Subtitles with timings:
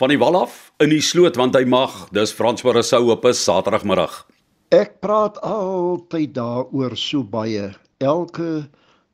[0.00, 1.92] van die wal af in die sloot want hy mag.
[2.14, 4.26] Dis Frans Rousseau op 'n Saterdagmiddag.
[4.70, 7.74] Ek praat altyd daaroor so baie.
[7.98, 8.68] Elke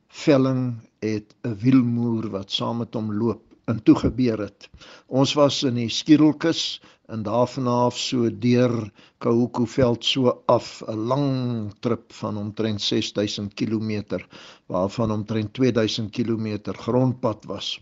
[0.09, 4.69] velling het 'n wielmoer wat saam met hom loop en toe gebeur het.
[5.07, 11.07] Ons was in die Skiedelkus en daarvan af so deur Kahuku veld so af 'n
[11.07, 14.21] lang trip van omtrent 6000 km
[14.67, 17.81] waarvan omtrent 2000 km grondpad was.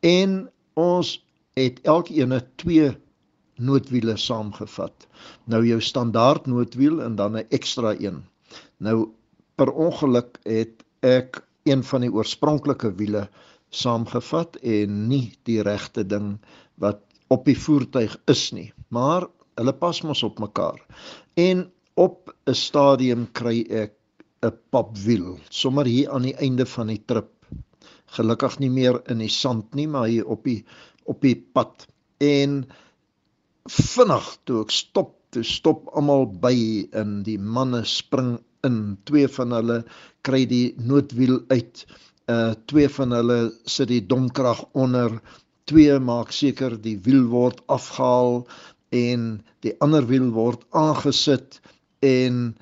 [0.00, 1.23] En ons
[1.54, 2.90] het elkeen twee
[3.62, 5.06] noodwiele saamgevat.
[5.46, 8.24] Nou jou standaard noodwiel en dan 'n ekstra een.
[8.76, 9.08] Nou
[9.54, 13.28] per ongeluk het ek een van die oorspronklike wiele
[13.70, 16.38] saamgevat en nie die regte ding
[16.74, 18.72] wat op die voertuig is nie.
[18.88, 20.80] Maar hulle pas mos op mekaar.
[21.34, 23.94] En op 'n stadium kry ek
[24.42, 27.30] 'n papwiel sommer hier aan die einde van die trip.
[28.06, 30.64] Gelukkig nie meer in die sand nie, maar hier op die
[31.10, 31.86] op die pad.
[32.22, 32.64] En
[33.70, 36.56] vinnig toe ek stop, toe stop almal by
[36.96, 38.96] en die manne spring in.
[39.08, 39.78] Twee van hulle
[40.26, 41.84] kry die noodwiel uit.
[42.30, 43.38] Uh twee van hulle
[43.68, 45.18] sit die domkrag onder.
[45.68, 48.44] Twee maak seker die wiel word afgehaal
[48.94, 51.60] en die ander wiel word aangesit
[52.04, 52.54] en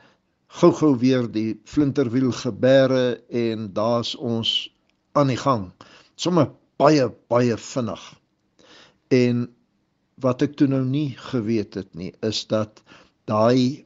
[0.61, 4.71] gou-gou weer die flinterwiel gebeere en daar's ons
[5.19, 5.71] aan die gang.
[6.17, 8.03] Sommige baie baie vinnig.
[9.13, 9.47] En
[10.25, 12.83] wat ek toe nou nie geweet het nie is dat
[13.31, 13.85] daai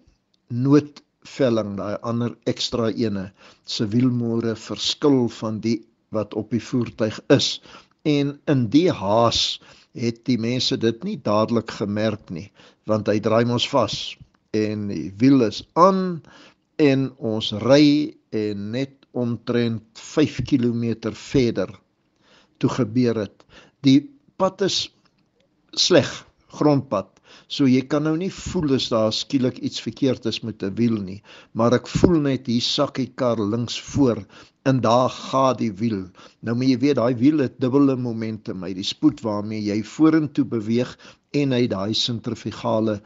[0.49, 3.31] noodvelling, daai ander ekstra ene
[3.65, 5.81] se wielmoere verskil van die
[6.15, 7.59] wat op die voertuig is.
[8.07, 9.59] En in die haas
[9.97, 12.49] het die mense dit nie dadelik gemerk nie
[12.91, 13.97] want hy draai ons vas
[14.57, 16.21] en die wiel is aan
[16.83, 21.73] en ons ry en net omtrent 5 km verder
[22.61, 23.47] toe gebeur het
[23.87, 23.99] die
[24.37, 24.79] pad is
[25.79, 26.11] sleg
[26.59, 27.13] grondpad
[27.49, 30.99] so jy kan nou nie voel as daar skielik iets verkeerd is met 'n wiel
[31.03, 34.25] nie maar ek voel net hier sakkie kar links voor
[34.67, 36.01] en daar gaan die wiel.
[36.43, 40.47] Nou moet jy weet daai wiel het dubbele momentum, hy die spoed waarmee jy vorentoe
[40.57, 40.97] beweeg
[41.39, 42.99] en hy daai sentrifugale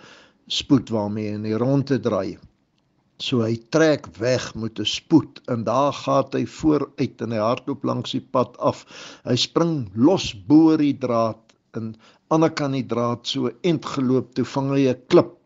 [0.60, 2.38] spoed waarmee hy rondte draai.
[3.20, 7.84] So hy trek weg met 'n spoed en daar gaan hy vooruit en hy hardloop
[7.84, 8.86] langs die pad af.
[9.28, 11.44] Hy spring los bo die draad
[11.76, 11.94] en
[12.30, 15.36] ander kan die draad so end geloop toe vang hy 'n klip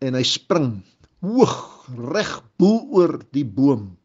[0.00, 0.70] en hy spring
[1.22, 1.56] hoog
[2.14, 3.96] reg bo oor die boom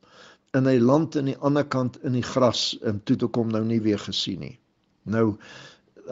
[0.58, 3.64] en hy land aan die ander kant in die gras en toe toe kom nou
[3.66, 4.56] nie weer gesien nie.
[5.06, 5.38] Nou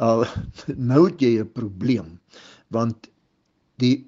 [0.02, 0.26] al
[0.92, 2.20] nou het jy 'n probleem
[2.70, 3.10] want
[3.80, 4.08] die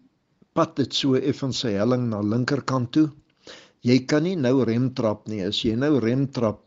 [0.57, 3.09] pad het so effens sy helling na linkerkant toe.
[3.85, 5.43] Jy kan nie nou rem trap nie.
[5.45, 6.63] As jy nou rem trap,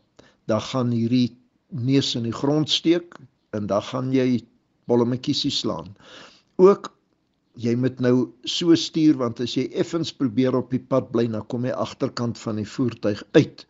[0.47, 1.37] dan gaan hierdie
[1.69, 3.19] neus in die grond steek
[3.51, 4.39] en dan gaan jy
[4.91, 5.95] bolletjies slaan.
[6.61, 6.91] Ook
[7.59, 11.43] jy moet nou so stuur want as jy effens probeer op die pad bly dan
[11.51, 13.65] kom jy agterkant van die voertuig uit.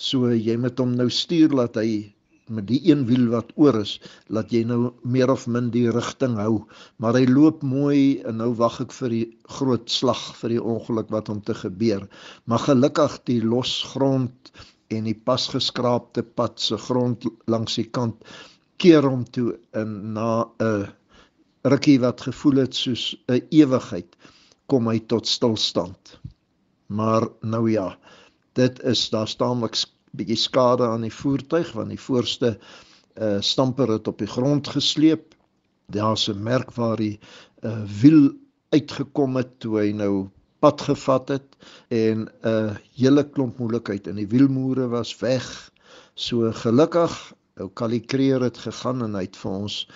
[0.00, 2.14] So jy moet hom nou stuur laat hy
[2.50, 6.34] met die een wiel wat oor is, laat jy nou meer of min die rigting
[6.40, 6.64] hou,
[6.98, 9.26] maar hy loop mooi en nou wag ek vir die
[9.58, 12.08] groot slag vir die ongeluk wat hom te gebeur.
[12.50, 14.50] Maar gelukkig die los grond
[14.90, 18.26] en die pasgeskraapte pad se grond langs die kant
[18.80, 20.88] keer hom toe in na 'n
[21.68, 24.16] rukkie wat gevoel het soos 'n ewigheid
[24.66, 26.20] kom hy tot stilstand.
[26.86, 27.98] Maar nou ja,
[28.52, 29.76] dit is daar staanlik
[30.16, 32.58] bietjie skade aan die voertuig want die voorste
[33.20, 35.34] uh stamper het op die grond gesleep.
[35.86, 37.18] Daar's 'n merk waar die
[37.62, 38.30] uh wiel
[38.70, 40.30] uitgekom het toe hy nou
[40.60, 41.56] pad gevat het
[41.88, 45.70] en 'n uh, hele klomp moeilikheid in die wielmoere was weg.
[46.14, 49.86] So gelukkig, ou Kalikreer het gegaan en hy het vir ons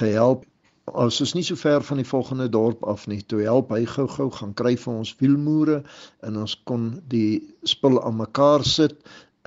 [0.00, 0.44] gehelp
[0.92, 3.22] ons is nie so ver van die volgende dorp af nie.
[3.22, 5.78] Toe help hy gou-gou gaan kry vir ons wielmoere
[6.26, 8.98] en ons kon die spul aan mekaar sit